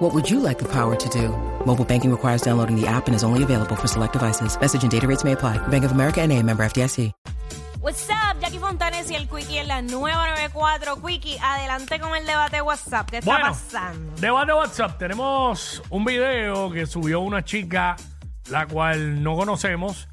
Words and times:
What 0.00 0.14
would 0.14 0.30
you 0.30 0.40
like 0.40 0.58
the 0.58 0.68
power 0.68 0.96
to 0.96 1.08
do? 1.10 1.28
Mobile 1.66 1.84
banking 1.84 2.10
requires 2.10 2.40
downloading 2.42 2.74
the 2.80 2.86
app 2.86 3.06
and 3.06 3.14
is 3.14 3.22
only 3.22 3.42
available 3.42 3.76
for 3.76 3.86
select 3.86 4.14
devices. 4.14 4.58
Message 4.58 4.82
and 4.82 4.90
data 4.90 5.06
rates 5.06 5.24
may 5.24 5.32
apply. 5.32 5.58
Bank 5.68 5.84
of 5.84 5.92
America 5.92 6.20
and 6.22 6.32
a 6.32 6.42
member 6.42 6.64
FDIC. 6.64 7.12
What's 7.82 8.08
up, 8.10 8.38
Jackie 8.40 8.58
Fontanes 8.58 9.10
y 9.10 9.14
el 9.14 9.26
Quickie 9.26 9.58
en 9.58 9.68
la 9.68 9.80
nueva 9.80 10.28
94. 10.30 10.96
Quickie, 11.02 11.38
adelante 11.42 11.98
con 11.98 12.14
el 12.14 12.26
debate 12.26 12.60
WhatsApp. 12.60 13.08
¿Qué 13.10 13.18
está 13.18 13.30
Bueno, 13.30 13.46
pasando? 13.48 14.12
debate 14.20 14.52
WhatsApp. 14.52 14.98
Tenemos 14.98 15.82
un 15.90 16.04
video 16.04 16.70
que 16.70 16.84
subió 16.86 17.20
una 17.20 17.42
chica, 17.44 17.96
la 18.50 18.66
cual 18.66 19.22
no 19.22 19.34
conocemos. 19.36 20.08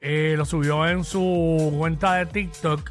Eh, 0.00 0.34
lo 0.36 0.44
subió 0.44 0.86
en 0.88 1.04
su 1.04 1.72
cuenta 1.78 2.14
de 2.14 2.26
TikTok, 2.26 2.90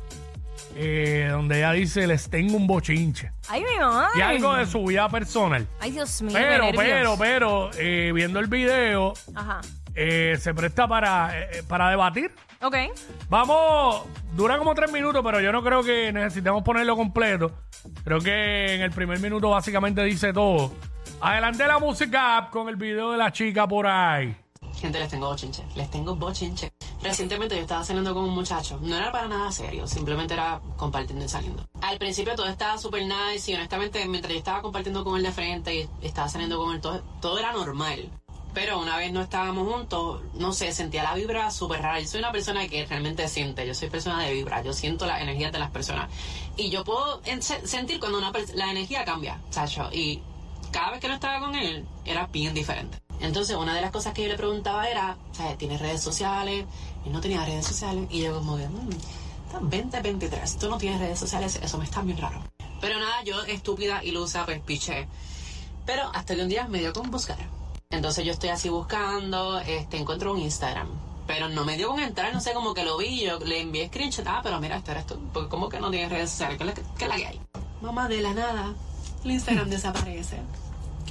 eh, 0.76 1.28
donde 1.32 1.58
ella 1.58 1.72
dice, 1.74 2.08
les 2.08 2.30
tengo 2.30 2.56
un 2.58 2.68
bochinche. 2.68 3.32
Ay, 3.50 3.62
mi 3.64 3.78
madre. 3.80 4.10
Y 4.18 4.22
algo 4.22 4.54
de 4.56 4.66
su 4.66 4.84
vida 4.86 5.08
personal. 5.10 5.68
Ay, 5.80 5.92
Dios 5.92 6.22
mío. 6.22 6.32
Pero, 6.34 6.66
qué 6.72 6.78
pero, 6.78 6.94
nervios. 6.94 7.20
pero, 7.20 7.70
eh, 7.78 8.12
viendo 8.14 8.40
el 8.40 8.48
video, 8.48 9.14
Ajá. 9.36 9.62
eh, 9.96 10.38
se 10.40 10.54
presta 10.54 10.88
para, 10.88 11.32
eh, 11.40 11.64
para 11.68 11.90
debatir. 11.90 12.32
Ok. 12.62 12.76
Vamos, 13.30 14.04
dura 14.36 14.58
como 14.58 14.74
tres 14.76 14.92
minutos, 14.92 15.22
pero 15.24 15.42
yo 15.42 15.52
no 15.52 15.64
creo 15.64 15.84
que 15.84 16.12
necesitemos 16.14 16.64
ponerlo 16.64 16.96
completo. 16.96 17.52
Creo 18.04 18.20
que 18.20 18.76
en 18.76 18.82
el 18.82 18.92
primer 18.92 19.20
minuto 19.20 19.50
básicamente 19.50 20.04
dice 20.04 20.32
todo. 20.32 20.72
Adelante 21.22 21.66
la 21.68 21.80
música 21.80 22.48
con 22.52 22.70
el 22.70 22.76
video 22.76 23.12
de 23.12 23.18
la 23.18 23.32
chica 23.32 23.68
por 23.68 23.88
ahí. 23.88 24.36
Gente, 24.76 25.00
les 25.00 25.10
tengo 25.10 25.28
bochinche. 25.28 25.64
Les 25.76 25.90
tengo 25.92 26.16
bochinche. 26.16 26.72
Recientemente 27.04 27.56
yo 27.56 27.62
estaba 27.62 27.84
saliendo 27.84 28.14
con 28.14 28.24
un 28.26 28.30
muchacho. 28.36 28.78
No 28.82 28.96
era 28.96 29.12
para 29.12 29.28
nada 29.28 29.52
serio, 29.52 29.88
simplemente 29.88 30.34
era 30.36 30.62
compartiendo 30.78 31.26
y 31.26 31.30
saliendo. 31.30 31.66
Al 31.82 31.98
principio 31.98 32.36
todo 32.36 32.46
estaba 32.48 32.78
súper 32.78 33.04
nice 33.08 33.52
y 33.52 33.56
honestamente 33.56 34.08
mientras 34.08 34.32
yo 34.34 34.38
estaba 34.40 34.62
compartiendo 34.62 35.04
con 35.04 35.18
él 35.18 35.24
de 35.24 35.32
frente 35.32 35.76
y 35.76 36.06
estaba 36.06 36.30
saliendo 36.30 36.58
con 36.58 36.76
él, 36.76 36.82
todo, 36.82 37.40
era 37.40 37.52
normal. 37.54 38.08
Pero 38.54 38.80
una 38.80 38.98
vez 38.98 39.14
no 39.14 39.22
estábamos 39.22 39.66
juntos, 39.74 40.22
no 40.34 40.52
sé, 40.52 40.74
sentía 40.74 41.04
la 41.04 41.16
vibra 41.16 41.50
súper 41.52 41.82
rara. 41.82 42.00
Yo 42.02 42.08
soy 42.08 42.20
una 42.20 42.34
persona 42.34 42.68
que 42.68 42.86
realmente 42.86 43.28
siente, 43.30 43.66
yo 43.66 43.74
soy 43.74 43.90
persona 43.90 44.22
de 44.24 44.34
vibra, 44.34 44.62
yo 44.62 44.74
siento 44.74 45.06
la 45.06 45.22
energía 45.22 45.52
de 45.52 45.58
las 45.60 45.72
personas. 45.72 46.12
Y 46.58 46.70
yo 46.70 46.84
puedo 46.84 47.22
en- 47.26 47.42
se- 47.42 47.66
sentir 47.66 48.00
cuando 48.00 48.20
la 48.54 48.70
energía 48.72 49.06
cambia, 49.06 49.40
chacho. 49.52 49.90
Y 49.94 50.22
cada 50.70 50.92
vez 50.92 51.00
que 51.00 51.08
no 51.08 51.14
estaba 51.14 51.40
con 51.40 51.56
él, 51.56 51.86
era 52.04 52.28
bien 52.28 52.54
diferente. 52.54 52.98
Entonces, 53.22 53.56
una 53.56 53.76
de 53.76 53.82
las 53.82 53.92
cosas 53.92 54.14
que 54.14 54.24
yo 54.24 54.28
le 54.28 54.38
preguntaba 54.38 54.88
era, 54.90 55.16
¿sabes? 55.32 55.58
¿Tienes 55.58 55.80
redes 55.80 56.02
sociales? 56.02 56.66
Y 57.06 57.10
no 57.10 57.22
tenía 57.22 57.46
redes 57.46 57.66
sociales. 57.66 58.08
Y 58.10 58.22
yo 58.22 58.34
como 58.34 58.58
que, 58.58 58.68
mmm, 58.68 58.90
estás 59.46 59.62
2023, 59.62 60.58
tú 60.58 60.70
no 60.70 60.78
tienes 60.78 61.00
redes 61.00 61.20
sociales, 61.20 61.60
eso 61.62 61.78
me 61.78 61.86
está 61.86 62.02
bien 62.02 62.18
raro. 62.18 62.44
Pero 62.80 63.00
nada, 63.00 63.24
yo 63.24 63.44
estúpida, 63.44 64.04
ilusa, 64.04 64.44
pues 64.46 64.60
piché. 64.62 65.08
Pero 65.86 66.10
hasta 66.14 66.36
que 66.36 66.42
un 66.42 66.50
día 66.50 66.68
me 66.68 66.80
dio 66.80 66.94
con 66.94 67.12
buscar. 67.12 67.38
Entonces 67.92 68.26
yo 68.26 68.32
estoy 68.32 68.50
así 68.50 68.70
buscando, 68.70 69.60
este, 69.60 69.98
encuentro 69.98 70.34
un 70.34 70.40
Instagram. 70.40 70.88
Pero 71.28 71.48
no 71.50 71.64
me 71.64 71.78
dio 71.78 71.90
con 71.90 72.00
entrar, 72.00 72.34
no 72.34 72.42
sé, 72.42 72.54
como 72.54 72.74
que 72.74 72.84
lo 72.84 72.98
vi, 72.98 73.22
yo 73.22 73.40
le 73.40 73.62
envié 73.62 73.88
screenshot, 73.88 74.26
ah, 74.28 74.40
pero 74.42 74.60
mira, 74.60 74.78
esto 74.78 74.92
eres 74.92 75.06
tú, 75.06 75.20
porque 75.32 75.50
como 75.50 75.70
que 75.70 75.80
no 75.80 75.92
tienes 75.92 76.10
redes 76.10 76.32
sociales, 76.32 76.58
¿qué 76.58 76.64
es 76.68 76.74
qué 76.98 77.04
es 77.06 77.10
la 77.10 77.16
que 77.16 77.28
hay? 77.28 77.42
Mamá, 77.82 78.08
de 78.08 78.22
la 78.22 78.34
nada, 78.34 78.74
el 79.24 79.32
Instagram 79.32 79.70
desaparece. 79.70 80.38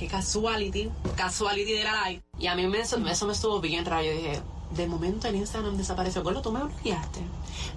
Qué 0.00 0.06
casuality, 0.06 0.90
casuality 1.14 1.74
de 1.74 1.84
la 1.84 2.08
live. 2.08 2.22
Y 2.38 2.46
a 2.46 2.54
mí 2.54 2.66
me, 2.66 2.80
eso, 2.80 2.96
eso 3.06 3.26
me 3.26 3.34
estuvo 3.34 3.60
bien 3.60 3.84
raro, 3.84 4.02
yo 4.02 4.12
dije, 4.12 4.40
de 4.70 4.86
momento 4.86 5.28
el 5.28 5.36
Instagram 5.36 5.76
desapareció, 5.76 6.22
Gordo, 6.22 6.40
tú 6.40 6.50
me 6.50 6.64
bloqueaste. 6.64 7.20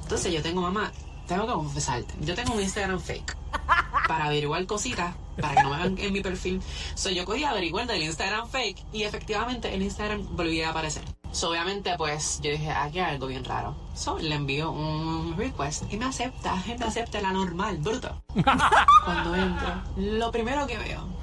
Entonces 0.03 0.31
yo 0.31 0.41
tengo, 0.41 0.62
mamá, 0.62 0.94
tengo 1.28 1.45
que 1.45 1.51
confesarte, 1.51 2.13
yo 2.22 2.33
tengo 2.33 2.53
un 2.53 2.62
Instagram 2.62 3.01
fake 3.01 3.35
para 4.07 4.28
averiguar 4.28 4.66
cositas, 4.66 5.13
para 5.35 5.56
que 5.56 5.63
no 5.63 5.72
me 5.72 5.78
vean 5.79 5.97
en 5.97 6.13
mi 6.13 6.22
perfil. 6.22 6.62
So, 6.95 7.09
yo 7.09 7.25
cogí 7.25 7.44
a 7.44 7.50
averiguar 7.50 7.88
del 7.88 8.03
Instagram 8.03 8.47
fake 8.47 8.85
y 8.94 9.03
efectivamente 9.03 9.73
el 9.73 9.81
Instagram 9.81 10.25
volvía 10.33 10.69
a 10.69 10.72
aparecer. 10.72 11.03
So, 11.33 11.50
obviamente, 11.50 11.94
pues 11.97 12.39
yo 12.41 12.51
dije, 12.51 12.72
aquí 12.72 13.00
hay 13.00 13.16
algo 13.16 13.28
bien 13.28 13.44
raro. 13.44 13.75
So, 13.95 14.17
le 14.17 14.35
envío 14.35 14.72
un 14.72 15.35
request 15.35 15.91
y 15.91 15.97
me 15.97 16.06
acepta, 16.06 16.56
me 16.79 16.85
acepta 16.85 17.19
la 17.19 17.33
normal, 17.33 17.79
bruto. 17.79 18.23
Cuando 19.03 19.35
entro, 19.35 19.83
lo 19.97 20.31
primero 20.31 20.66
que 20.66 20.78
veo 20.78 21.22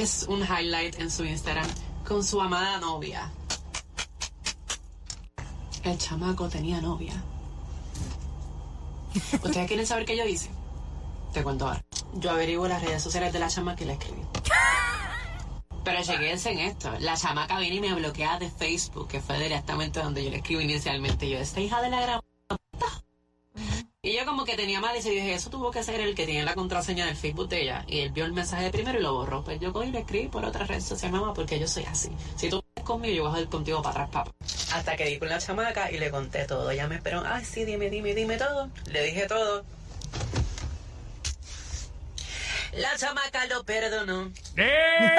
es 0.00 0.24
un 0.28 0.40
highlight 0.40 0.98
en 0.98 1.10
su 1.10 1.24
Instagram 1.24 1.66
con 2.08 2.24
su 2.24 2.40
amada 2.40 2.78
novia. 2.78 3.30
El 5.84 5.98
chamaco 5.98 6.48
tenía 6.48 6.80
novia. 6.80 7.22
¿Ustedes 9.42 9.66
quieren 9.66 9.86
saber 9.86 10.06
qué 10.06 10.16
yo 10.16 10.24
hice? 10.24 10.48
Te 11.34 11.42
cuento 11.42 11.66
ahora. 11.66 11.84
Yo 12.14 12.30
averiguo 12.30 12.66
las 12.66 12.82
redes 12.82 13.02
sociales 13.02 13.32
de 13.32 13.40
la 13.40 13.48
chama 13.48 13.76
que 13.76 13.84
le 13.84 13.92
escribí. 13.92 14.22
Pero 15.84 16.02
chequense 16.02 16.50
en 16.50 16.60
esto. 16.60 16.90
La 17.00 17.16
chamaca 17.16 17.58
viene 17.58 17.76
y 17.76 17.80
me 17.80 17.94
bloquea 17.94 18.38
de 18.38 18.50
Facebook, 18.50 19.08
que 19.08 19.20
fue 19.20 19.38
directamente 19.38 20.00
donde 20.00 20.24
yo 20.24 20.30
le 20.30 20.38
escribí 20.38 20.64
inicialmente. 20.64 21.28
Yo, 21.28 21.38
esta 21.38 21.60
hija 21.60 21.82
de 21.82 21.90
la 21.90 22.00
gran... 22.00 22.20
puta". 24.00 24.08
Y 24.08 24.16
yo 24.16 24.24
como 24.24 24.44
que 24.44 24.56
tenía 24.56 24.80
mal 24.80 24.96
y 24.96 25.02
se 25.02 25.10
dije, 25.10 25.34
eso 25.34 25.50
tuvo 25.50 25.70
que 25.70 25.82
ser 25.82 26.00
el 26.00 26.14
que 26.14 26.24
tiene 26.26 26.44
la 26.44 26.54
contraseña 26.54 27.04
del 27.06 27.16
Facebook 27.16 27.48
de 27.48 27.62
ella. 27.62 27.84
Y 27.86 28.00
él 28.00 28.10
vio 28.12 28.24
el 28.24 28.32
mensaje 28.32 28.64
de 28.64 28.70
primero 28.70 28.98
y 28.98 29.02
lo 29.02 29.12
borró. 29.14 29.44
Pues 29.44 29.60
yo 29.60 29.72
cogí 29.72 29.88
y 29.88 29.92
le 29.92 30.00
escribí 30.00 30.28
por 30.28 30.44
otra 30.44 30.64
red 30.66 30.80
social, 30.80 31.12
mamá, 31.12 31.34
porque 31.34 31.58
yo 31.58 31.68
soy 31.68 31.84
así. 31.84 32.10
Si 32.36 32.48
tú 32.48 32.62
estás 32.68 32.84
conmigo, 32.84 33.14
yo 33.14 33.22
voy 33.22 33.30
a 33.30 33.32
joder 33.34 33.48
contigo 33.48 33.82
para 33.82 34.04
atrás, 34.04 34.10
papá. 34.10 34.32
Hasta 34.72 34.96
que 34.96 35.04
di 35.04 35.18
con 35.18 35.28
la 35.28 35.38
chamaca 35.38 35.90
y 35.90 35.98
le 35.98 36.10
conté 36.10 36.44
todo. 36.46 36.70
Ella 36.70 36.88
me 36.88 36.96
esperó, 36.96 37.22
ay, 37.26 37.44
sí, 37.44 37.64
dime, 37.64 37.90
dime, 37.90 38.14
dime 38.14 38.36
todo. 38.38 38.70
Le 38.86 39.02
dije 39.04 39.26
todo. 39.26 39.64
La 42.72 42.96
chamaca 42.96 43.46
lo 43.46 43.64
perdonó. 43.64 44.32
¡Eh! 44.56 45.16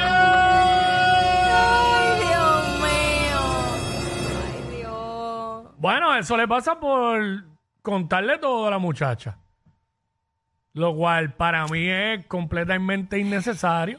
Bueno, 5.82 6.14
eso 6.14 6.36
le 6.36 6.46
pasa 6.46 6.78
por 6.78 7.42
contarle 7.82 8.38
todo 8.38 8.68
a 8.68 8.70
la 8.70 8.78
muchacha. 8.78 9.36
Lo 10.74 10.94
cual 10.94 11.32
para 11.32 11.66
mí 11.66 11.88
es 11.88 12.24
completamente 12.26 13.18
innecesario. 13.18 13.98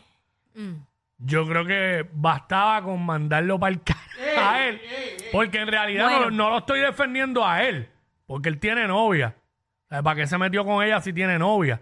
Yo 1.17 1.45
creo 1.45 1.65
que 1.65 2.07
bastaba 2.13 2.81
con 2.83 3.05
mandarlo 3.05 3.59
para 3.59 3.75
el 3.75 3.81
a 4.39 4.65
él. 4.65 4.81
Porque 5.33 5.59
en 5.59 5.67
realidad 5.67 6.09
no, 6.09 6.15
Bueno. 6.19 6.31
no 6.31 6.49
lo 6.51 6.57
estoy 6.59 6.79
defendiendo 6.79 7.45
a 7.45 7.63
él. 7.63 7.89
Porque 8.27 8.47
él 8.47 8.59
tiene 8.59 8.87
novia. 8.87 9.35
Sea, 9.89 10.01
¿Para 10.01 10.15
qué 10.21 10.25
se 10.27 10.37
metió 10.37 10.63
con 10.63 10.81
ella 10.85 11.01
si 11.01 11.11
tiene 11.11 11.37
novia? 11.37 11.81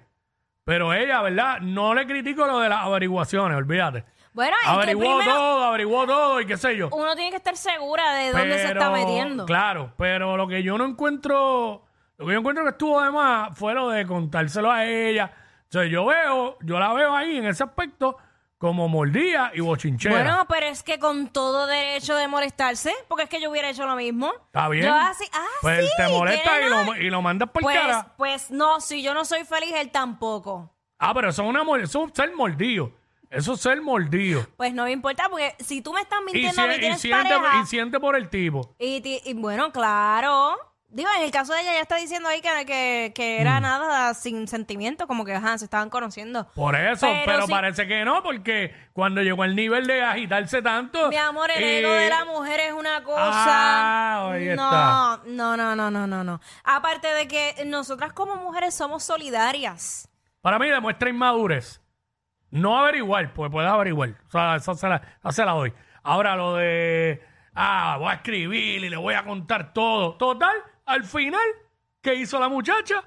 Pero 0.64 0.96
ella, 0.96 1.22
¿verdad? 1.22 1.60
No 1.60 1.94
le 1.94 2.08
critico 2.08 2.48
lo 2.48 2.58
de 2.60 2.70
las 2.70 2.86
averiguaciones, 2.86 3.56
olvídate. 3.56 4.04
Bueno, 4.34 4.56
es 4.62 4.64
que 4.64 4.70
Averiguó 4.70 5.18
primero 5.18 5.34
todo, 5.36 5.64
averiguó 5.66 6.08
todo 6.08 6.40
y 6.42 6.46
qué 6.46 6.58
sé 6.58 6.78
yo. 6.78 6.90
uno 6.94 7.16
tiene 7.16 7.32
que 7.32 7.38
estar 7.38 7.58
segura 7.58 8.14
de 8.14 8.32
dónde 8.32 8.58
se 8.60 8.68
está 8.72 8.90
metiendo. 8.90 9.46
Claro, 9.46 9.94
pero 9.98 10.38
lo 10.38 10.48
que 10.48 10.64
yo 10.64 10.78
no 10.78 10.86
encuentro, 10.86 11.84
lo 12.18 12.26
que 12.26 12.34
yo 12.34 12.40
encuentro 12.40 12.64
que 12.64 12.70
estuvo 12.72 13.02
de 13.02 13.12
más 13.12 13.58
fue 13.58 13.74
lo 13.74 13.90
de 13.90 14.06
contárselo 14.08 14.72
a 14.72 14.86
ella. 14.86 15.34
O 15.68 15.72
sea, 15.72 15.86
yo 15.86 16.06
veo, 16.06 16.58
yo 16.62 16.80
la 16.80 16.94
veo 16.94 17.16
ahí 17.16 17.38
en 17.38 17.46
ese 17.46 17.64
aspecto 17.64 18.18
como 18.58 18.88
mordida 18.88 19.52
y 19.56 19.60
bochinchera. 19.62 20.14
Bueno, 20.16 20.46
pero 20.48 20.68
es 20.68 20.84
que 20.84 21.00
con 21.00 21.28
todo 21.30 21.66
derecho 21.66 22.16
de 22.16 22.28
molestarse, 22.28 22.94
porque 23.08 23.24
es 23.24 23.30
que 23.30 23.42
yo 23.42 23.50
hubiera 23.50 23.70
hecho 23.70 23.88
lo 23.88 23.96
mismo. 23.96 24.32
Está 24.48 24.70
bien. 24.70 24.86
Yo 24.86 24.94
así, 24.94 25.26
ah, 25.34 25.46
pues 25.62 25.86
sí, 25.86 25.92
te 25.98 26.08
molesta 26.10 26.52
tiene 26.60 26.68
y 26.68 26.70
lo, 26.70 26.96
y 26.98 27.10
lo 27.10 27.22
mandas 27.22 27.50
por 27.50 27.64
Pues, 27.64 27.76
cara. 27.76 28.14
pues 28.18 28.52
no, 28.52 28.80
si 28.80 29.02
yo 29.02 29.14
no 29.14 29.26
soy 29.26 29.46
feliz, 29.46 29.74
él 29.76 29.90
tampoco. 29.92 30.70
Ah, 31.00 31.12
pero 31.14 31.30
eso 31.30 31.42
es, 31.42 31.50
una, 31.50 31.64
eso 31.84 32.06
es 32.06 32.12
ser 32.14 32.36
mordido. 32.36 32.92
Eso 33.32 33.54
es 33.54 33.62
ser 33.62 33.82
mordido. 33.82 34.46
Pues 34.58 34.74
no 34.74 34.84
me 34.84 34.92
importa, 34.92 35.28
porque 35.30 35.56
si 35.60 35.82
tú 35.82 35.94
me 35.94 36.02
estás 36.02 36.20
mintiendo 36.26 36.62
a 36.62 36.68
mí, 36.68 36.76
tienes 36.80 37.02
siente, 37.02 37.30
pareja. 37.34 37.62
y 37.64 37.66
siente 37.66 38.00
por 38.00 38.16
el 38.16 38.30
tipo. 38.30 38.76
Y, 38.78 39.02
ti- 39.02 39.22
y 39.26 39.34
bueno, 39.34 39.72
claro. 39.72 40.56
Digo, 40.94 41.08
en 41.18 41.24
el 41.24 41.32
caso 41.32 41.54
de 41.54 41.62
ella, 41.62 41.72
ya 41.72 41.80
está 41.80 41.96
diciendo 41.96 42.28
ahí 42.28 42.42
que, 42.42 42.50
que, 42.66 43.14
que 43.16 43.40
era 43.40 43.60
Mm. 43.60 43.64
nada 43.64 44.14
sin 44.14 44.46
sentimiento, 44.50 45.08
como 45.08 45.24
que 45.24 45.34
ajá, 45.34 45.58
se 45.58 45.64
estaban 45.64 45.90
conociendo. 45.90 46.52
Por 46.54 46.76
eso, 46.76 47.08
Pero 47.08 47.22
pero, 47.26 47.46
sí. 47.46 47.52
parece 47.54 47.88
que 47.88 48.04
no, 48.04 48.22
porque 48.22 48.76
cuando 48.92 49.22
llegó 49.22 49.46
el 49.46 49.56
nivel 49.56 49.88
de 49.88 50.04
agitarse 50.04 50.62
tanto. 50.62 51.08
Mi 51.08 51.16
amor, 51.16 51.50
el 51.52 51.64
eh, 51.64 51.80
ego 51.80 51.94
de 51.94 52.10
la 52.10 52.26
mujer 52.26 52.60
es 52.60 52.74
una 52.74 53.02
cosa. 53.06 53.22
Ah, 53.24 54.32
ahí 54.34 54.48
no, 54.48 54.52
está. 54.52 55.22
no, 55.28 55.56
no, 55.56 55.74
no, 55.78 55.90
no, 55.90 56.06
no, 56.08 56.24
no. 56.26 56.42
Aparte 56.66 57.08
de 57.14 57.26
que 57.30 57.64
nosotras 57.66 58.12
como 58.12 58.36
mujeres 58.36 58.74
somos 58.76 59.02
solidarias. 59.04 60.10
Para 60.42 60.60
mí 60.60 60.68
demuestra 60.68 61.10
inmadurez. 61.10 61.80
No 62.52 62.78
averiguar, 62.78 63.34
pues 63.34 63.50
puedes 63.50 63.70
averiguar. 63.70 64.16
O 64.28 64.32
sea, 64.32 64.56
esa 64.58 64.76
se 64.76 64.88
la, 64.88 65.02
se 65.30 65.46
la 65.46 65.52
doy. 65.54 65.74
Ahora, 66.04 66.36
lo 66.36 66.56
de 66.56 67.22
ah, 67.54 67.98
voy 68.00 68.10
a 68.10 68.16
escribir 68.16 68.84
y 68.84 68.90
le 68.90 68.98
voy 68.98 69.14
a 69.14 69.24
contar 69.24 69.74
todo. 69.74 70.16
Total, 70.16 70.56
al 70.86 71.04
final, 71.04 71.46
¿qué 72.02 72.16
hizo 72.16 72.40
la 72.40 72.50
muchacha? 72.50 73.04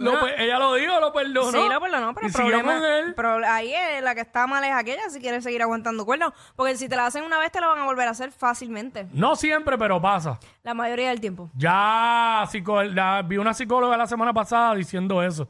Lo 0.00 0.12
No. 0.14 0.20
pe- 0.24 0.42
ella 0.42 0.58
lo 0.58 0.74
dijo, 0.74 0.98
lo 0.98 1.12
perdonó. 1.12 1.50
Sí, 1.52 1.68
lo 1.68 1.80
perdonó, 1.80 2.14
pero 2.14 2.26
y 2.26 2.28
el 2.28 2.32
siguió 2.34 2.58
problema, 2.62 3.14
con 3.14 3.36
él. 3.40 3.44
ahí 3.44 3.74
es 3.74 4.02
la 4.02 4.14
que 4.14 4.22
está 4.22 4.46
mal 4.46 4.64
es 4.64 4.72
aquella 4.72 5.08
si 5.10 5.20
quiere 5.20 5.40
seguir 5.42 5.60
aguantando 5.62 6.04
cuernos. 6.06 6.32
Porque 6.56 6.76
si 6.76 6.88
te 6.88 6.96
la 6.96 7.06
hacen 7.06 7.22
una 7.22 7.38
vez, 7.38 7.52
te 7.52 7.60
lo 7.60 7.68
van 7.68 7.78
a 7.80 7.84
volver 7.84 8.08
a 8.08 8.12
hacer 8.12 8.32
fácilmente. 8.32 9.06
No 9.12 9.36
siempre, 9.36 9.76
pero 9.76 10.00
pasa. 10.00 10.38
La 10.62 10.72
mayoría 10.74 11.10
del 11.10 11.20
tiempo. 11.20 11.50
Ya 11.54 12.44
psico- 12.50 12.82
la- 12.82 13.22
vi 13.22 13.36
una 13.36 13.52
psicóloga 13.54 13.96
la 13.96 14.06
semana 14.06 14.32
pasada 14.32 14.74
diciendo 14.74 15.22
eso. 15.22 15.48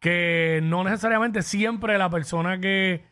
Que 0.00 0.60
no 0.62 0.84
necesariamente 0.84 1.42
siempre 1.42 1.96
la 1.96 2.10
persona 2.10 2.58
que, 2.60 3.04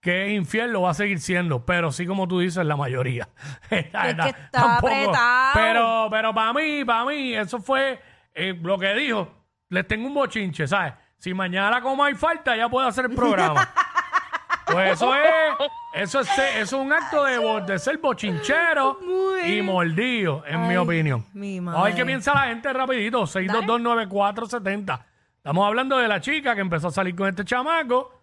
que 0.00 0.26
es 0.26 0.32
infiel 0.32 0.72
lo 0.72 0.82
va 0.82 0.90
a 0.90 0.94
seguir 0.94 1.20
siendo, 1.20 1.64
pero 1.66 1.92
sí 1.92 2.06
como 2.06 2.26
tú 2.28 2.40
dices, 2.40 2.64
la 2.64 2.76
mayoría. 2.76 3.28
es 3.70 3.86
que 3.86 4.28
está 4.28 4.76
apretado. 4.78 5.52
Pero, 5.54 6.08
pero 6.10 6.34
para 6.34 6.52
mí, 6.52 6.84
para 6.84 7.04
mí, 7.04 7.34
eso 7.34 7.60
fue 7.60 8.00
eh, 8.34 8.56
lo 8.62 8.78
que 8.78 8.94
dijo. 8.94 9.28
Les 9.72 9.86
tengo 9.88 10.06
un 10.06 10.14
bochinche, 10.14 10.66
¿sabes? 10.68 10.92
Si 11.16 11.32
mañana 11.32 11.70
la 11.70 11.80
coma 11.80 12.06
hay 12.06 12.14
falta, 12.14 12.54
ya 12.54 12.68
puede 12.68 12.88
hacer 12.88 13.06
el 13.06 13.14
programa. 13.14 13.68
Pues 14.66 14.92
eso 14.92 15.14
es, 15.14 15.22
eso 15.94 16.20
es, 16.20 16.28
eso 16.38 16.60
es 16.60 16.72
un 16.72 16.92
acto 16.92 17.24
de, 17.24 17.38
bo- 17.38 17.60
de 17.60 17.78
ser 17.78 17.98
bochinchero 17.98 18.98
y 19.46 19.60
mordido, 19.62 20.44
en 20.46 20.62
mi 20.62 20.68
Ay, 20.70 20.76
opinión. 20.76 21.24
mi 21.34 21.58
A 21.68 21.82
ver 21.84 21.94
qué 21.94 22.04
piensa 22.04 22.32
la 22.34 22.42
gente 22.48 22.72
rapidito, 22.72 23.22
6229470. 23.26 25.04
Estamos 25.36 25.66
hablando 25.66 25.98
de 25.98 26.06
la 26.08 26.20
chica 26.20 26.54
que 26.54 26.60
empezó 26.60 26.88
a 26.88 26.92
salir 26.92 27.14
con 27.16 27.28
este 27.28 27.44
chamaco 27.44 28.21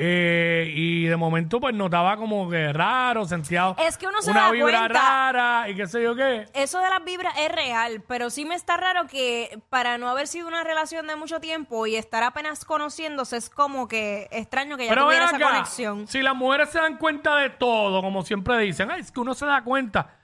eh, 0.00 0.70
y 0.76 1.06
de 1.06 1.16
momento 1.16 1.58
pues 1.58 1.74
notaba 1.74 2.16
como 2.16 2.48
que 2.48 2.72
raro, 2.72 3.24
sentía 3.24 3.74
Es 3.84 3.98
que 3.98 4.06
uno 4.06 4.22
se 4.22 4.30
una 4.30 4.42
da 4.44 4.50
vibra 4.52 4.78
cuenta. 4.78 5.32
rara 5.32 5.68
y 5.68 5.74
qué 5.74 5.88
sé 5.88 6.00
yo 6.02 6.14
qué. 6.14 6.46
Eso 6.54 6.78
de 6.80 6.88
las 6.88 7.02
vibras 7.04 7.34
es 7.36 7.50
real, 7.50 8.04
pero 8.06 8.30
sí 8.30 8.44
me 8.44 8.54
está 8.54 8.76
raro 8.76 9.08
que 9.08 9.58
para 9.70 9.98
no 9.98 10.08
haber 10.08 10.28
sido 10.28 10.46
una 10.46 10.62
relación 10.62 11.08
de 11.08 11.16
mucho 11.16 11.40
tiempo 11.40 11.84
y 11.88 11.96
estar 11.96 12.22
apenas 12.22 12.64
conociéndose 12.64 13.36
es 13.36 13.50
como 13.50 13.88
que 13.88 14.28
extraño 14.30 14.76
que 14.76 14.84
ya 14.84 14.90
Pero 14.90 15.06
tuviera 15.06 15.24
esa 15.26 15.36
acá, 15.36 15.48
conexión. 15.48 16.06
si 16.06 16.22
las 16.22 16.36
mujeres 16.36 16.68
se 16.70 16.78
dan 16.78 16.96
cuenta 16.96 17.34
de 17.36 17.50
todo, 17.50 18.00
como 18.00 18.22
siempre 18.22 18.56
dicen, 18.58 18.92
ay, 18.92 19.00
es 19.00 19.10
que 19.10 19.18
uno 19.18 19.34
se 19.34 19.46
da 19.46 19.62
cuenta. 19.64 20.14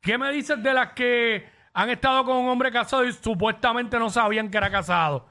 ¿Qué 0.00 0.16
me 0.16 0.30
dices 0.30 0.62
de 0.62 0.72
las 0.72 0.92
que 0.92 1.44
han 1.72 1.90
estado 1.90 2.24
con 2.24 2.36
un 2.36 2.48
hombre 2.50 2.70
casado 2.70 3.04
y 3.04 3.12
supuestamente 3.12 3.98
no 3.98 4.10
sabían 4.10 4.48
que 4.48 4.58
era 4.58 4.70
casado? 4.70 5.26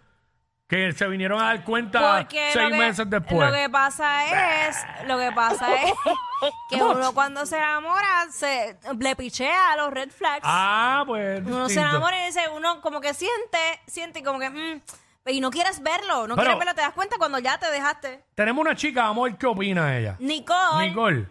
Que 0.73 0.91
se 0.91 1.07
vinieron 1.07 1.39
a 1.39 1.45
dar 1.45 1.63
cuenta 1.63 2.17
Porque 2.17 2.49
seis 2.51 2.65
lo 2.65 2.71
que, 2.71 2.77
meses 2.77 3.09
después. 3.09 3.47
Lo 3.47 3.53
que 3.53 3.69
pasa 3.69 4.67
es, 4.67 4.77
lo 5.07 5.19
que 5.19 5.31
pasa 5.31 5.67
es 5.83 5.93
que 6.69 6.81
uno 6.81 7.13
cuando 7.13 7.45
se 7.45 7.57
enamora 7.57 8.25
se 8.31 8.77
le 8.97 9.15
pichea 9.15 9.73
a 9.73 9.77
los 9.77 9.91
red 9.91 10.09
flags. 10.09 10.41
Ah, 10.43 11.03
pues. 11.05 11.41
uno 11.45 11.67
se 11.69 11.75
distinto. 11.75 11.89
enamora 11.89 12.23
y 12.23 12.25
dice, 12.25 12.41
uno 12.55 12.81
como 12.81 13.01
que 13.01 13.13
siente, 13.13 13.59
siente 13.85 14.19
y 14.19 14.23
como 14.23 14.39
que 14.39 14.49
mm, 14.49 14.81
y 15.27 15.41
no 15.41 15.51
quieres 15.51 15.83
verlo, 15.83 16.27
no 16.27 16.35
Pero- 16.35 16.37
quieres 16.47 16.57
verlo, 16.57 16.73
te 16.73 16.81
das 16.81 16.93
cuenta 16.93 17.17
cuando 17.19 17.37
ya 17.37 17.59
te 17.59 17.69
dejaste. 17.69 18.23
Tenemos 18.33 18.59
una 18.65 18.75
chica, 18.75 19.03
vamos 19.03 19.27
a 19.27 19.29
ver 19.29 19.37
qué 19.37 19.45
opina 19.45 19.95
ella. 19.95 20.15
Nicole, 20.19 20.89
Nicole. 20.89 21.27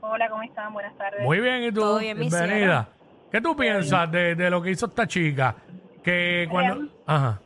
Hola, 0.00 0.28
¿cómo 0.28 0.42
están? 0.42 0.72
Buenas 0.72 0.96
tardes. 0.96 1.22
Muy 1.22 1.40
bien, 1.40 1.62
¿y 1.62 1.70
tú? 1.70 1.80
Todo 1.80 1.98
bien, 2.00 2.18
mi 2.18 2.28
Bienvenida. 2.28 2.88
¿Qué 3.30 3.40
tú 3.40 3.54
piensas 3.56 4.10
de, 4.10 4.34
de 4.34 4.50
lo 4.50 4.60
que 4.60 4.70
hizo 4.72 4.86
esta 4.86 5.06
chica? 5.06 5.54
Que 6.02 6.48
cuando. 6.50 6.88
Ajá. 7.06 7.40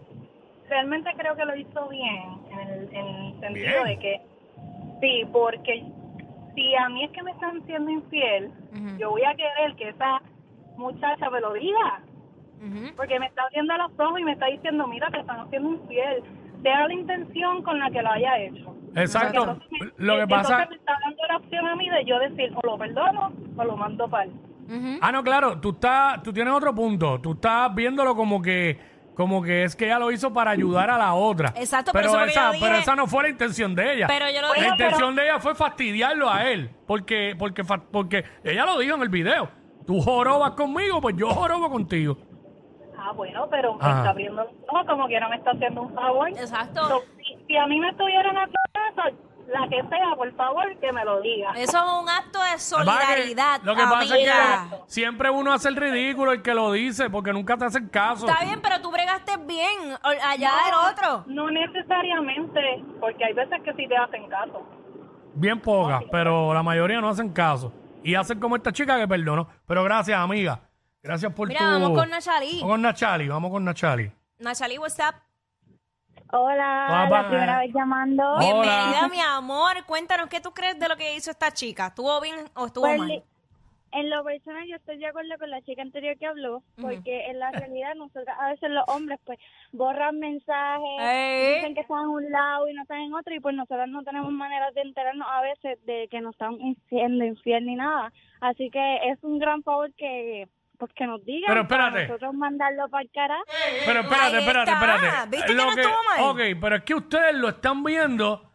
Realmente 0.72 1.10
creo 1.18 1.36
que 1.36 1.44
lo 1.44 1.54
hizo 1.54 1.88
bien, 1.88 2.38
en 2.50 2.58
el, 2.60 2.94
en 2.94 3.06
el 3.06 3.40
sentido 3.40 3.84
Bien. 3.84 3.84
de 3.84 3.98
que, 3.98 4.20
sí, 5.02 5.28
porque 5.30 5.84
si 6.54 6.74
a 6.74 6.88
mí 6.88 7.04
es 7.04 7.10
que 7.10 7.22
me 7.22 7.32
están 7.32 7.62
siendo 7.66 7.90
infiel, 7.90 8.50
yo 8.96 9.10
voy 9.10 9.22
a 9.22 9.34
querer 9.34 9.76
que 9.76 9.90
esa 9.90 10.22
muchacha 10.78 11.28
me 11.28 11.42
lo 11.42 11.52
diga, 11.52 12.00
porque 12.96 13.20
me 13.20 13.26
está 13.26 13.42
viendo 13.52 13.74
a 13.74 13.78
los 13.78 13.92
ojos 14.00 14.18
y 14.18 14.24
me 14.24 14.32
está 14.32 14.46
diciendo, 14.46 14.86
mira, 14.86 15.10
te 15.10 15.20
están 15.20 15.40
haciendo 15.40 15.72
infiel, 15.72 16.22
sea 16.62 16.88
la 16.88 16.94
intención 16.94 17.62
con 17.64 17.78
la 17.78 17.90
que 17.90 18.00
lo 18.00 18.10
haya 18.10 18.38
hecho. 18.38 18.74
Exacto. 18.94 19.40
Entonces, 19.40 19.92
Lo 19.98 20.20
que 20.20 20.26
pasa. 20.26 20.62
Entonces 20.62 20.70
me 20.70 20.76
está 20.76 20.98
dando 21.04 21.22
la 21.28 21.36
opción 21.36 21.66
a 21.66 21.76
mí 21.76 21.90
de 21.90 22.04
yo 22.06 22.18
decir, 22.18 22.50
o 22.54 22.66
lo 22.66 22.78
perdono 22.78 23.30
o 23.58 23.64
lo 23.64 23.76
mando 23.76 24.08
para 24.08 24.30
Ujú. 24.68 24.98
Ah, 25.02 25.12
no, 25.12 25.22
claro, 25.22 25.60
tú 25.60 25.70
estás, 25.70 26.22
tú 26.22 26.32
tienes 26.32 26.54
otro 26.54 26.74
punto. 26.74 27.20
Tú 27.20 27.32
estás 27.32 27.74
viéndolo 27.74 28.14
como 28.14 28.40
que, 28.40 28.78
como 29.14 29.42
que 29.42 29.64
es 29.64 29.76
que 29.76 29.86
ella 29.86 29.98
lo 29.98 30.10
hizo 30.10 30.32
para 30.32 30.50
ayudar 30.52 30.90
a 30.90 30.98
la 30.98 31.14
otra. 31.14 31.52
Exacto, 31.56 31.90
pero 31.92 32.10
pero 32.10 32.10
eso 32.10 32.16
es 32.16 32.20
lo 32.20 32.26
que 32.26 32.30
esa, 32.32 32.46
yo 32.46 32.52
dije. 32.52 32.64
pero 32.66 32.78
esa 32.78 32.96
no 32.96 33.06
fue 33.06 33.22
la 33.24 33.28
intención 33.28 33.74
de 33.74 33.94
ella. 33.94 34.06
Pero 34.08 34.26
yo 34.30 34.40
lo 34.42 34.54
la 34.54 34.68
intención 34.68 35.14
de 35.16 35.24
ella 35.24 35.38
fue 35.40 35.54
fastidiarlo 35.54 36.30
a 36.30 36.44
él, 36.50 36.70
porque, 36.86 37.34
porque, 37.38 37.64
fa- 37.64 37.82
porque 37.82 38.24
ella 38.44 38.64
lo 38.64 38.78
dijo 38.78 38.94
en 38.96 39.02
el 39.02 39.08
video. 39.08 39.50
Tú 39.86 40.00
jorobas 40.00 40.52
conmigo, 40.52 41.00
pues 41.00 41.16
yo 41.16 41.28
jorobo 41.30 41.68
contigo. 41.70 42.16
Ah, 42.96 43.10
bueno, 43.12 43.48
pero 43.50 43.74
me 43.74 43.84
Ajá. 43.84 43.98
está 43.98 44.10
abriendo 44.10 44.44
los 44.44 44.52
ojos 44.68 44.86
como 44.86 45.08
que 45.08 45.18
no 45.18 45.28
me 45.28 45.36
está 45.36 45.50
haciendo 45.50 45.82
un 45.82 45.92
favor. 45.94 46.28
Exacto. 46.28 46.86
So, 46.88 47.02
si, 47.18 47.36
si 47.48 47.56
a 47.56 47.66
mí 47.66 47.80
me 47.80 47.88
estuvieran 47.90 48.36
haciendo 48.36 49.10
eso, 49.10 49.16
la 49.48 49.68
que 49.68 49.82
sea, 49.88 50.14
por 50.16 50.32
favor, 50.36 50.64
que 50.78 50.92
me 50.92 51.04
lo 51.04 51.20
diga. 51.20 51.50
Eso 51.56 51.78
es 51.78 52.00
un 52.00 52.08
acto 52.08 52.38
de 52.40 52.58
solidaridad. 52.60 53.60
Lo 53.64 53.74
que 53.74 53.82
pasa 53.82 54.04
es 54.04 54.12
amiga. 54.12 54.66
que 54.70 54.76
siempre 54.86 55.30
uno 55.30 55.52
hace 55.52 55.68
el 55.68 55.74
ridículo, 55.74 56.30
el 56.30 56.42
que 56.42 56.54
lo 56.54 56.70
dice, 56.70 57.10
porque 57.10 57.32
nunca 57.32 57.56
te 57.56 57.64
hacen 57.64 57.88
caso. 57.88 58.28
Está 58.28 58.44
bien, 58.44 58.60
pero 58.62 58.80
tú 58.80 58.91
bien 59.46 59.96
allá 60.02 60.50
del 60.64 60.74
otro. 60.92 61.24
No 61.26 61.50
necesariamente, 61.50 62.84
porque 63.00 63.24
hay 63.24 63.32
veces 63.32 63.60
que 63.62 63.72
sí 63.74 63.86
te 63.88 63.96
hacen 63.96 64.28
caso. 64.28 64.66
Bien 65.34 65.60
pocas, 65.60 66.02
pero 66.10 66.52
la 66.52 66.62
mayoría 66.62 67.00
no 67.00 67.08
hacen 67.08 67.30
caso. 67.32 67.72
Y 68.02 68.14
hacen 68.14 68.40
como 68.40 68.56
esta 68.56 68.72
chica 68.72 68.98
que 68.98 69.06
perdonó. 69.08 69.48
Pero 69.66 69.84
gracias, 69.84 70.18
amiga. 70.18 70.60
Gracias 71.02 71.32
por 71.32 71.48
Mira, 71.48 71.60
tu... 71.60 71.66
vamos 71.66 71.98
con 71.98 72.10
Nachali. 72.10 72.60
Vamos 72.60 72.70
con 72.72 72.82
Nachali, 72.82 73.28
vamos 73.28 73.50
con 73.50 73.64
Nachali. 73.64 74.12
Nachali, 74.38 74.78
what's 74.78 74.98
up? 74.98 75.14
Hola, 76.34 76.86
Hola. 76.88 77.08
la 77.10 77.28
primera 77.28 77.58
vez 77.58 77.72
llamando. 77.74 78.22
Hola. 78.34 78.40
Bienvenida, 78.40 79.08
mi 79.08 79.20
amor. 79.20 79.84
Cuéntanos, 79.86 80.28
¿qué 80.28 80.40
tú 80.40 80.52
crees 80.52 80.78
de 80.78 80.88
lo 80.88 80.96
que 80.96 81.14
hizo 81.14 81.30
esta 81.30 81.50
chica? 81.50 81.88
¿Estuvo 81.88 82.20
bien 82.20 82.36
o 82.54 82.66
estuvo 82.66 82.86
Pues, 82.86 82.98
mal? 82.98 83.22
En 83.92 84.10
lo 84.10 84.24
personal 84.24 84.66
yo 84.66 84.76
estoy 84.76 84.96
de 84.98 85.06
acuerdo 85.06 85.36
con 85.38 85.50
la 85.50 85.60
chica 85.62 85.82
anterior 85.82 86.16
que 86.18 86.26
habló, 86.26 86.62
porque 86.80 87.26
en 87.26 87.38
la 87.38 87.50
realidad 87.50 87.94
nosotros 87.94 88.26
a 88.38 88.50
veces 88.50 88.70
los 88.70 88.84
hombres 88.88 89.18
pues 89.24 89.38
borran 89.72 90.18
mensajes, 90.18 91.00
Ey. 91.00 91.56
dicen 91.56 91.74
que 91.74 91.80
están 91.82 92.00
en 92.02 92.08
un 92.08 92.30
lado 92.30 92.68
y 92.68 92.74
no 92.74 92.82
están 92.82 93.00
en 93.00 93.14
otro 93.14 93.34
y 93.34 93.40
pues 93.40 93.54
nosotros 93.54 93.88
no 93.88 94.02
tenemos 94.02 94.32
maneras 94.32 94.74
de 94.74 94.80
enterarnos 94.82 95.26
a 95.30 95.42
veces 95.42 95.84
de 95.84 96.08
que 96.10 96.20
nos 96.20 96.32
están 96.34 96.56
siendo 96.88 97.24
infiel 97.24 97.66
ni 97.66 97.76
nada. 97.76 98.12
Así 98.40 98.70
que 98.70 98.96
es 99.10 99.18
un 99.22 99.38
gran 99.38 99.62
favor 99.62 99.92
que 99.94 100.48
pues 100.78 100.92
que 100.94 101.06
nos 101.06 101.24
digan 101.24 101.44
Pero 101.46 101.68
para 101.68 101.86
espérate. 101.88 102.08
nosotros 102.08 102.34
mandarlo 102.34 102.88
para 102.88 103.02
el 103.04 103.10
cara. 103.12 103.38
Pero 103.86 104.00
espérate, 104.00 104.38
espérate, 104.38 104.70
espérate. 104.72 105.30
¿Viste 105.30 105.46
que 105.46 105.52
Lo 105.54 105.64
no 105.66 105.70
estuvo 105.70 105.94
mal? 106.08 106.30
Ok, 106.30 106.40
pero 106.60 106.76
es 106.76 106.82
que 106.82 106.94
ustedes 106.94 107.34
lo 107.36 107.48
están 107.50 107.84
viendo 107.84 108.51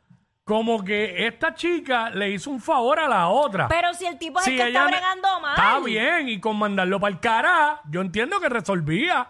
como 0.48 0.84
que 0.84 1.28
esta 1.28 1.54
chica 1.54 2.10
le 2.10 2.32
hizo 2.32 2.50
un 2.50 2.62
favor 2.62 3.00
a 3.02 3.08
la 3.10 3.28
otra. 3.28 3.68
Pero 3.68 3.94
si 3.94 4.06
el 4.06 4.18
tipo 4.18 4.40
es 4.40 4.46
Si 4.46 4.52
el 4.52 4.58
que 4.58 4.68
ella 4.70 4.80
está 4.86 4.92
bregando 4.92 5.40
mal. 5.42 5.56
Está 5.56 5.80
bien, 5.82 6.30
y 6.30 6.40
con 6.40 6.58
mandarlo 6.58 7.00
para 7.00 7.14
el 7.14 7.20
cara, 7.20 7.82
yo 7.90 8.00
entiendo 8.02 8.40
que 8.40 8.48
resolvía. 8.50 9.28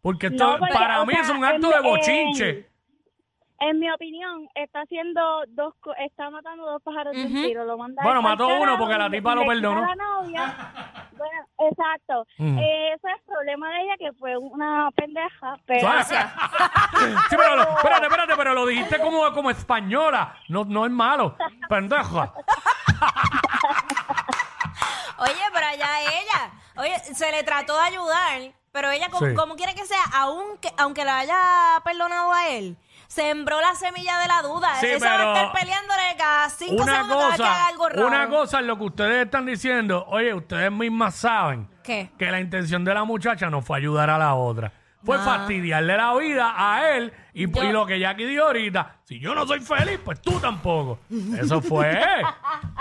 Porque 0.00 0.28
esto 0.28 0.52
No, 0.52 0.58
porque, 0.58 0.72
para 0.72 1.02
o 1.02 1.06
mí 1.06 1.12
sea, 1.12 1.22
es 1.22 1.30
un 1.30 1.44
acto 1.44 1.66
en- 1.76 1.82
de 1.82 1.88
bochinche. 1.88 2.48
en- 2.50 2.76
En 3.58 3.78
mi 3.80 3.90
opinión, 3.90 4.46
está 4.54 4.82
haciendo 4.82 5.22
dos, 5.48 5.74
co- 5.80 5.94
está 5.96 6.28
matando 6.28 6.70
dos 6.70 6.82
pájaros 6.82 7.14
de 7.14 7.24
un 7.24 7.32
Ujú. 7.36 7.46
tiro. 7.46 7.64
Lo 7.64 7.78
manda 7.78 8.02
Bueno, 8.02 8.20
mató 8.20 8.48
uno 8.48 8.76
porque 8.78 8.98
la 8.98 9.08
tipa 9.10 9.34
lo 9.34 9.46
perdonó. 9.46 9.80
la 9.80 9.94
novia. 9.94 10.54
Exacto. 11.70 12.26
Mm. 12.38 12.58
Eh, 12.58 12.92
ese 12.94 13.08
es 13.08 13.14
el 13.18 13.24
problema 13.26 13.68
de 13.70 13.80
ella, 13.82 13.94
que 13.98 14.12
fue 14.18 14.36
una 14.36 14.90
pendeja, 14.94 15.56
pero... 15.66 15.88
Sí, 17.30 17.36
pero 17.36 17.56
lo- 17.56 17.62
espérate, 17.76 18.06
espérate, 18.06 18.34
pero 18.36 18.54
lo 18.54 18.66
dijiste 18.66 18.98
como, 19.00 19.32
como 19.32 19.50
española. 19.50 20.36
No, 20.48 20.64
no 20.64 20.84
es 20.86 20.92
malo. 20.92 21.36
Pendeja. 21.68 22.32
Oye, 25.18 25.32
pero 25.52 25.66
allá 25.66 26.00
ella. 26.00 26.50
Oye, 26.76 26.98
se 26.98 27.30
le 27.32 27.42
trató 27.42 27.74
de 27.74 27.80
ayudar, 27.88 28.40
pero 28.72 28.90
ella, 28.90 29.08
como, 29.08 29.26
Sí. 29.26 29.34
como 29.34 29.56
quiere 29.56 29.74
que 29.74 29.86
sea, 29.86 30.02
aunque, 30.14 30.70
aunque 30.78 31.04
la 31.04 31.18
haya 31.18 31.80
perdonado 31.84 32.32
a 32.32 32.48
él, 32.48 32.76
sembró 33.08 33.60
la 33.60 33.74
semilla 33.74 34.18
de 34.18 34.28
la 34.28 34.42
duda. 34.42 34.74
Sí, 34.80 34.86
Esa 34.86 35.10
va 35.10 35.16
pero 35.16 35.30
a 35.30 35.36
estar 35.42 35.52
peleándole 35.60 36.02
cada 36.18 36.50
cinco 36.50 36.82
Una 36.82 36.92
segundos 36.96 37.16
cada 37.18 37.28
vez 37.28 37.36
que 37.36 37.42
haga 37.44 37.52
cosa, 37.54 37.68
algo 37.68 37.88
raro. 37.88 38.06
una 38.06 38.28
cosa 38.28 38.60
es 38.60 38.66
lo 38.66 38.76
que 38.78 38.84
ustedes 38.84 39.24
están 39.24 39.46
diciendo. 39.46 40.04
Oye, 40.08 40.34
ustedes 40.34 40.70
mismas 40.72 41.14
saben 41.14 41.68
¿Qué? 41.82 42.10
que 42.18 42.30
la 42.30 42.40
intención 42.40 42.84
de 42.84 42.94
la 42.94 43.04
muchacha 43.04 43.48
no 43.50 43.62
fue 43.62 43.78
ayudar 43.78 44.10
a 44.10 44.18
la 44.18 44.34
otra. 44.34 44.72
Fue 45.04 45.16
Ah. 45.18 45.20
fastidiarle 45.24 45.96
la 45.96 46.14
vida 46.14 46.52
a 46.56 46.90
él 46.90 47.12
y, 47.44 47.50
Yo- 47.52 47.62
y 47.64 47.72
lo 47.72 47.84
que 47.86 47.98
Jackie 48.00 48.24
dijo 48.24 48.44
ahorita. 48.44 48.96
Si 49.04 49.18
yo 49.20 49.34
no 49.34 49.46
soy 49.46 49.60
feliz, 49.60 50.00
pues 50.04 50.20
tú 50.22 50.38
tampoco. 50.40 50.98
Eso 51.38 51.60
fue. 51.60 51.90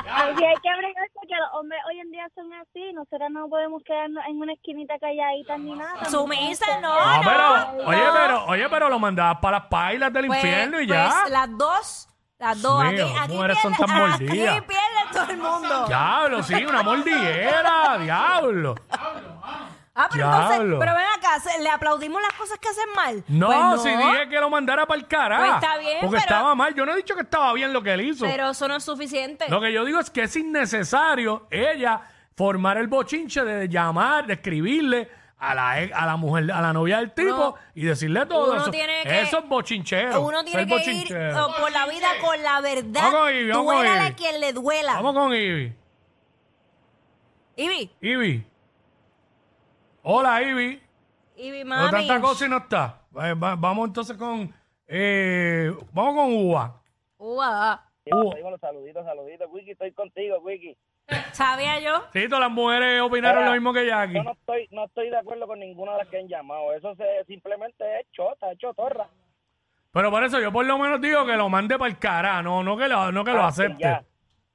Y 0.06 0.44
hay 0.44 0.56
que 0.62 0.70
bregar 0.78 1.08
porque 1.14 1.34
los 1.36 1.50
hombres 1.60 1.80
hoy 1.90 2.00
en 2.00 2.12
día 2.12 2.28
son 2.36 2.52
así. 2.54 2.94
Nosotros 2.94 3.30
no 3.32 3.48
podemos 3.50 3.82
quedarnos 3.84 4.24
en 4.30 4.40
una 4.42 4.54
esquinita 4.54 4.98
calladitas 5.00 5.60
ni 5.60 5.74
nada. 5.76 6.06
Sumisa, 6.06 6.80
no, 6.80 6.94
No, 7.00 7.18
no. 7.18 7.22
pero, 7.24 7.88
oye, 7.90 8.06
no. 8.06 8.14
pero, 8.14 8.46
oye, 8.46 8.70
pero 8.70 8.90
lo 8.90 9.00
mandabas 9.00 9.38
para 9.40 9.60
las 9.60 9.68
pailas 9.68 10.14
del 10.14 10.28
Pues- 10.28 10.44
infierno 10.44 10.80
y 10.82 10.88
pues 10.88 11.00
ya. 11.00 11.24
las 11.30 11.58
dos, 11.58 12.08
las 12.40 12.62
dos. 12.62 12.84
Mío, 12.86 13.06
aquí 13.08 13.18
aquí 13.20 13.34
mujeres 13.34 13.58
son 13.62 13.74
pierde- 13.74 13.86
tan 13.88 13.98
mordidas. 13.98 14.58
Aquí 14.58 14.68
pierde 14.68 15.12
todo 15.14 15.32
el 15.32 15.38
mundo. 15.38 15.86
Diablo, 15.88 16.44
sí, 16.44 16.66
una 16.66 16.84
mordiguera, 16.84 17.98
diablo. 18.00 18.76
Ah, 19.98 20.10
pero 20.12 20.26
entonces, 20.26 20.58
Diablo. 20.58 20.80
pero 20.80 20.92
ven 20.94 21.06
acá, 21.18 21.40
¿se- 21.40 21.64
¿le 21.64 21.70
aplaudimos 21.70 22.22
las 22.22 22.34
cosas 22.34 22.60
que 22.60 22.68
hacen 22.68 22.90
mal? 22.96 23.24
No, 23.30 23.48
Pues 23.48 23.82
si 23.84 23.90
dije 23.96 24.28
que 24.30 24.40
lo 24.42 24.50
mandara 24.50 24.86
para 24.86 25.00
el 25.00 25.08
carajo. 25.08 25.42
Pues 25.44 25.56
está 25.56 25.78
bien, 25.78 25.98
Porque 26.02 26.08
pero- 26.18 26.20
estaba 26.20 26.54
mal. 26.56 26.76
Yo 26.76 26.86
no 26.86 26.92
he 26.92 26.98
dicho 26.98 27.16
que 27.16 27.22
estaba 27.22 27.54
bien 27.54 27.72
lo 27.72 27.82
que 27.82 27.94
él 27.94 28.02
hizo. 28.02 28.26
Pero 28.26 28.50
eso 28.50 28.68
no 28.68 28.76
es 28.76 28.84
suficiente. 28.84 29.46
Lo 29.50 29.62
que 29.62 29.72
yo 29.72 29.86
digo 29.86 30.00
es 30.02 30.10
que 30.10 30.24
es 30.24 30.36
innecesario 30.36 31.48
ella 31.50 32.02
formar 32.36 32.78
el 32.78 32.88
bochinche 32.88 33.46
de 33.46 33.70
llamar, 33.70 34.28
de 34.28 34.34
escribirle 34.34 35.10
a 35.38 35.56
la, 35.56 35.82
ex- 35.82 35.94
a 35.96 36.06
la 36.06 36.18
mujer, 36.18 36.52
a 36.52 36.60
la 36.60 36.74
novia 36.74 36.98
del 36.98 37.12
tipo 37.14 37.30
No. 37.38 37.56
y 37.74 37.86
decirle 37.86 38.26
todo 38.26 38.52
Uno 38.52 38.62
eso. 38.64 38.72
tiene 38.72 39.04
que- 39.04 39.22
eso 39.22 39.40
es 39.40 39.48
bochinchero. 39.48 40.20
Uno 40.22 40.44
tiene 40.44 40.60
ser 40.60 40.68
que 40.68 40.92
ir 40.92 40.94
bochinchero. 41.04 41.46
oh, 41.46 41.56
por 41.58 41.72
la 41.72 41.88
vida 41.88 42.08
con 42.22 42.44
la 42.44 42.60
verdad. 42.60 43.02
Vamos 43.02 43.14
con 43.22 43.30
Ivy, 43.34 43.50
vamos 43.50 43.66
con 43.66 43.76
Duélale 43.76 44.00
Ivy. 44.02 44.12
a 44.12 44.16
quien 44.16 44.40
le 44.42 44.52
duela. 44.54 44.94
Vamos 44.96 45.14
con 45.14 45.34
Ivy. 45.34 45.74
Ivy, 47.58 47.92
Ivy. 48.02 48.46
Hola, 50.08 50.40
Ivy. 50.44 50.80
Ivy, 51.38 51.64
mami. 51.66 51.90
tanta 51.92 52.22
cosa 52.22 52.46
y 52.46 52.50
no 52.50 52.58
está. 52.58 53.02
Eh, 53.24 53.34
va- 53.34 53.56
vamos 53.56 53.88
entonces 53.88 54.16
con... 54.18 54.54
eh, 54.88 55.72
vamos 55.92 56.14
con 56.16 56.32
Uva. 56.34 56.80
Uva. 57.18 57.82
Dímelo, 58.06 58.58
saluditos, 58.60 59.04
saluditos. 59.04 59.48
Wiki, 59.52 59.72
estoy 59.72 59.92
contigo, 59.94 60.38
Wiki. 60.42 60.78
¿Sabía 61.32 61.80
yo? 61.80 62.04
Sí, 62.14 62.26
todas 62.28 62.42
las 62.42 62.52
mujeres 62.52 63.02
opinaron 63.02 63.46
lo 63.46 63.52
mismo 63.54 63.74
que 63.74 63.88
Jackie. 63.88 64.14
Yo 64.14 64.24
no 64.24 64.32
estoy, 64.34 64.68
no 64.72 64.86
estoy 64.86 65.10
de 65.10 65.18
acuerdo 65.18 65.48
con 65.48 65.60
ninguna 65.60 65.94
de 65.94 65.98
las 66.00 66.08
que 66.08 66.20
han 66.20 66.28
llamado. 66.28 66.72
Eso 66.74 66.94
se, 66.96 67.26
simplemente 67.26 67.84
es 68.00 68.06
chota, 68.12 68.52
es 68.52 68.60
chotorra. 68.60 69.08
Pero 69.92 70.12
por 70.12 70.24
eso 70.24 70.40
yo 70.40 70.52
por 70.52 70.66
lo 70.68 70.78
menos 70.78 71.02
digo 71.02 71.26
que 71.26 71.36
lo 71.36 71.50
mande 71.50 71.80
para 71.80 71.90
el 71.90 71.98
cara, 71.98 72.44
no, 72.44 72.64
no 72.64 72.78
que 72.78 72.88
lo, 72.88 73.12
no 73.12 73.24
que 73.24 73.32
lo 73.32 73.42
Ah, 73.42 73.48
acepte. 73.48 73.82
ya. 73.84 74.04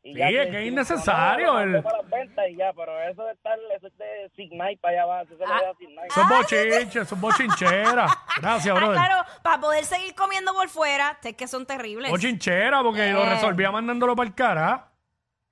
Y 0.02 0.14
Sí, 0.14 0.19
ya 0.19 0.28
es 0.30 0.50
que 0.50 0.62
es 0.62 0.66
innecesario 0.69 1.61
el- 1.61 1.73
no, 1.73 1.83
para 1.83 1.99
las 1.99 2.11
ventas 2.11 2.45
y 2.49 2.57
ya, 2.57 2.73
pero 2.73 2.99
eso 3.02 3.23
de 3.25 3.33
estar, 3.33 3.59
eso 3.76 3.87
es 3.87 3.99
de 3.99 4.30
Signite 4.35 4.78
para 4.80 4.92
allá 4.95 5.02
abajo, 5.02 5.35
eso 5.35 5.45
Ah. 5.47 5.59
le 5.61 5.66
da 5.66 5.75
Signite. 5.78 6.07
Eso 6.07 6.21
es 6.23 6.28
bochinche, 6.28 7.00
eso 7.00 7.14
es 7.14 7.21
bochinchera. 7.21 8.07
Gracias, 8.40 8.75
Ah, 8.75 8.78
brother. 8.78 8.97
claro, 8.97 9.25
para 9.42 9.61
poder 9.61 9.85
seguir 9.85 10.14
comiendo 10.14 10.54
por 10.54 10.69
fuera, 10.71 11.19
es 11.23 11.35
que 11.37 11.47
son 11.47 11.66
terribles. 11.66 12.11
Bochinchera, 12.11 12.83
porque 12.83 13.12
lo 13.12 13.25
Eh. 13.25 13.28
resolvía 13.30 13.71
mandándolo 13.71 14.16
para 14.16 14.28
el 14.28 14.35
cara. 14.35 14.87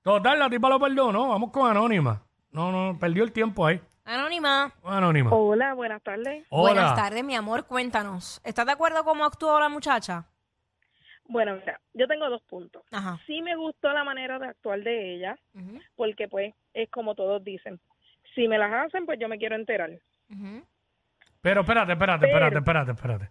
Total, 0.01 0.39
la 0.39 0.49
tipa 0.49 0.67
lo 0.69 0.79
perdonó. 0.79 1.27
Vamos 1.29 1.51
con 1.51 1.69
Anónima. 1.69 2.23
No, 2.51 2.71
no, 2.71 2.97
perdió 2.97 3.23
el 3.23 3.31
tiempo 3.31 3.67
ahí. 3.67 3.79
Anónima. 4.05 4.73
Anónima. 4.83 5.29
Hola, 5.31 5.75
buenas 5.75 6.01
tardes. 6.01 6.43
Hola. 6.49 6.73
Buenas 6.73 6.95
tardes, 6.95 7.23
mi 7.23 7.35
amor, 7.35 7.67
cuéntanos. 7.67 8.41
¿Estás 8.43 8.65
de 8.65 8.71
acuerdo 8.71 9.03
cómo 9.03 9.23
actuó 9.25 9.59
la 9.59 9.69
muchacha? 9.69 10.25
Bueno, 11.31 11.55
mira, 11.55 11.79
yo 11.93 12.07
tengo 12.07 12.27
dos 12.29 12.41
puntos. 12.41 12.81
Ajá. 12.91 13.17
Sí 13.27 13.41
me 13.41 13.55
gustó 13.55 13.93
la 13.93 14.03
manera 14.03 14.37
de 14.39 14.47
actuar 14.47 14.79
de 14.81 15.15
ella, 15.15 15.37
porque 15.95 16.27
pues 16.27 16.53
es 16.73 16.89
como 16.89 17.15
todos 17.15 17.43
dicen. 17.43 17.79
Si 18.35 18.47
me 18.47 18.57
las 18.57 18.71
hacen, 18.73 19.05
pues 19.05 19.17
yo 19.19 19.27
me 19.29 19.37
quiero 19.37 19.55
enterar. 19.55 19.91
ujú. 20.31 20.63
Pero 21.41 21.61
espérate, 21.61 21.93
espérate, 21.93 22.25
Pero- 22.27 22.35
espérate, 22.47 22.57
espérate, 22.57 22.91
espérate. 22.91 23.29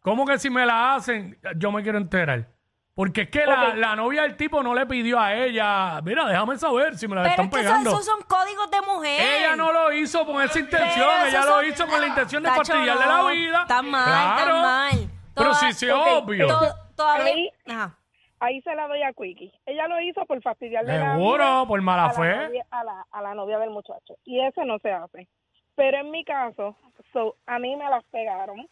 ¿Cómo 0.00 0.26
que 0.26 0.38
si 0.38 0.50
me 0.50 0.66
la 0.66 0.94
hacen, 0.94 1.38
yo 1.56 1.72
me 1.72 1.82
quiero 1.82 1.98
enterar? 1.98 2.48
Porque 2.94 3.22
es 3.22 3.30
que 3.30 3.44
la, 3.46 3.74
la 3.74 3.94
novia 3.96 4.22
del 4.22 4.36
tipo 4.36 4.62
no 4.62 4.74
le 4.74 4.86
pidió 4.86 5.18
a 5.20 5.34
ella, 5.34 6.00
mira, 6.02 6.26
déjame 6.26 6.56
saber 6.58 6.96
si 6.96 7.06
me 7.08 7.14
la 7.14 7.22
Pero 7.22 7.30
están 7.32 7.46
es 7.46 7.50
que 7.52 7.60
eso- 7.60 7.68
pegando. 7.68 7.90
esos 7.90 8.04
son 8.06 8.22
códigos 8.22 8.70
de 8.70 8.80
mujer. 8.82 9.20
Ella 9.20 9.56
no 9.56 9.70
lo 9.72 9.92
hizo 9.92 10.24
con 10.26 10.42
esa 10.42 10.58
intención, 10.58 11.06
Pero 11.16 11.26
ella 11.28 11.40
lo 11.44 11.52
son- 11.56 11.66
hizo 11.66 11.86
con 11.86 12.00
la 12.00 12.06
intención 12.08 12.42
de 12.42 12.50
fastidiarle 12.50 13.06
no. 13.06 13.26
la 13.26 13.32
vida. 13.32 13.62
Está 13.62 13.82
mal, 13.82 14.04
Claro. 14.04 14.56
está 14.56 14.62
mal. 14.62 15.10
Pero 15.34 15.50
Toda- 15.50 15.60
sí, 15.60 15.72
sí, 15.72 15.90
ok, 15.90 16.06
obvio. 16.24 16.48
Todavía. 16.96 17.32
Ahí- 17.32 17.50
Ajá. 17.66 17.98
Ahí 18.38 18.60
se 18.62 18.74
la 18.74 18.86
doy 18.86 19.02
a 19.02 19.14
Quickie. 19.14 19.50
Ella 19.64 19.88
lo 19.88 19.98
hizo 20.00 20.26
por 20.26 20.42
fastidiarle 20.42 20.98
la 20.98 21.12
Seguro, 21.14 21.42
vida 21.44 21.66
por 21.66 21.80
mala 21.80 22.04
a 22.04 22.08
la 22.08 22.12
fe. 22.12 22.36
novia- 22.48 22.66
a, 22.70 22.84
la, 22.84 23.06
a 23.10 23.22
la 23.22 23.34
novia 23.34 23.58
del 23.58 23.70
muchacho. 23.70 24.16
Y 24.26 24.40
eso 24.40 24.62
no 24.66 24.78
se 24.80 24.92
hace. 24.92 25.26
Pero 25.74 25.98
en 25.98 26.10
mi 26.10 26.22
caso, 26.24 26.76
so, 27.14 27.36
a 27.46 27.58
mí 27.58 27.74
me 27.76 27.88
las 27.88 28.04
pegaron 28.04 28.68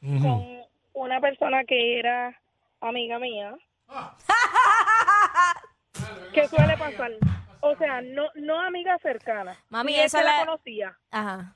con 0.00 0.62
una 0.94 1.20
persona 1.20 1.64
que 1.64 1.98
era 1.98 2.38
amiga 2.82 3.18
mía. 3.18 3.54
¿Qué 6.34 6.48
suele 6.48 6.76
pasar? 6.76 7.12
O 7.60 7.76
sea, 7.76 8.00
no 8.02 8.24
no 8.34 8.60
amiga 8.60 8.98
cercana. 8.98 9.56
Mami, 9.68 9.94
esa 9.96 10.22
la 10.22 10.38
la- 10.38 10.46
conocía. 10.46 10.98
Ajá. 11.10 11.54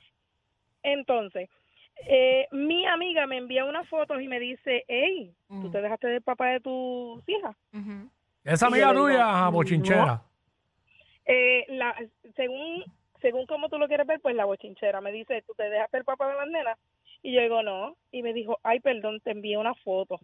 Entonces, 0.83 1.49
eh, 2.05 2.47
mi 2.51 2.85
amiga 2.85 3.25
me 3.27 3.37
envía 3.37 3.65
unas 3.65 3.87
fotos 3.89 4.21
y 4.21 4.27
me 4.27 4.39
dice, 4.39 4.83
hey, 4.87 5.33
¿tú 5.47 5.53
Mm. 5.55 5.71
te 5.71 5.81
dejaste 5.81 6.07
del 6.07 6.21
papá 6.21 6.47
de 6.47 6.59
tus 6.59 7.23
hijas? 7.27 7.55
Esa 8.43 8.67
amiga 8.67 8.93
tuya, 8.93 9.47
bochinchera. 9.49 10.21
Eh, 11.25 11.65
la, 11.69 11.95
según 12.35 12.83
según 13.21 13.47
como 13.47 13.67
tú 13.67 13.79
lo 13.79 13.87
quieres 13.87 14.05
ver, 14.05 14.19
pues 14.21 14.35
la 14.35 14.45
bochinchera 14.45 15.01
me 15.01 15.11
dice, 15.11 15.43
¿tú 15.47 15.53
te 15.57 15.63
dejaste 15.69 15.97
el 15.97 16.05
papá 16.05 16.27
de 16.29 16.35
las 16.35 16.47
nenas? 16.47 16.77
Y 17.23 17.33
yo 17.33 17.41
digo, 17.41 17.63
no. 17.63 17.95
Y 18.11 18.21
me 18.21 18.31
dijo, 18.31 18.59
ay, 18.61 18.79
perdón, 18.79 19.19
te 19.21 19.31
envié 19.31 19.57
una 19.57 19.73
foto. 19.73 20.19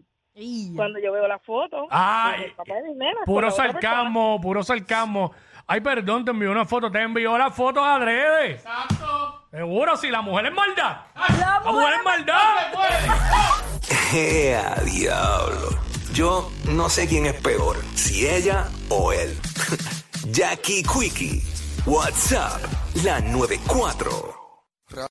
Cuando 0.76 1.00
yo 1.00 1.12
veo 1.12 1.28
la 1.28 1.40
foto, 1.40 1.88
Ah, 1.90 2.36
el 2.44 2.52
papá 2.54 2.76
de 2.76 2.84
mis 2.90 2.96
nenas. 2.98 3.24
Puro 3.26 3.50
sarcasmo, 3.52 4.40
puro 4.42 4.62
sarcasmo. 4.64 5.32
Ay, 5.68 5.82
perdón, 5.82 6.24
te 6.24 6.32
envió 6.32 6.52
una 6.52 6.66
foto, 6.66 6.92
te 6.92 7.02
envió 7.02 7.36
la 7.38 7.50
foto 7.50 7.84
adrede. 7.84 8.52
Exacto. 8.52 9.33
Seguro, 9.54 9.96
si 9.98 10.10
la 10.10 10.22
mujer 10.24 10.48
es 10.48 10.52
maldad. 10.52 11.02
La 11.38 11.62
mujer 11.64 11.94
es 12.00 12.04
maldad. 12.04 12.74
¡Ea, 14.12 14.82
diablo! 14.84 15.78
Yo 16.12 16.52
no 16.70 16.90
sé 16.90 17.08
quién 17.08 17.28
es 17.28 17.36
peor, 17.36 17.78
si 17.94 18.28
ella 18.28 18.68
o 18.90 19.14
él. 19.14 19.40
Jackie 20.32 20.82
Quickie, 20.82 21.44
WhatsApp, 21.86 22.64
la 23.04 23.20
94. 23.20 24.43